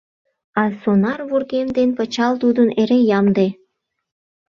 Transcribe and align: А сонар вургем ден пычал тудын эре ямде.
А 0.61 0.63
сонар 0.81 1.19
вургем 1.29 1.67
ден 1.77 1.89
пычал 1.97 2.33
тудын 2.41 2.69
эре 2.81 2.99
ямде. 3.19 3.47